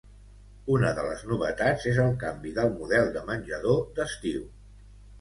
[0.75, 4.47] Una de les novetats és el canvi del model de menjador d’estiu.